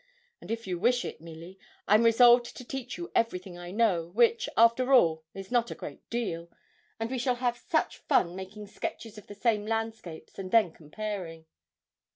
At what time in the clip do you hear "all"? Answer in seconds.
4.93-5.23